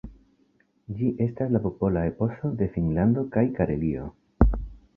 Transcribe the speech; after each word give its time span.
Ĝi 1.01 1.09
estas 1.25 1.53
la 1.57 1.61
popola 1.67 2.03
eposo 2.13 2.53
de 2.63 2.71
Finnlando 2.79 3.27
kaj 3.37 3.47
Karelio. 3.61 4.11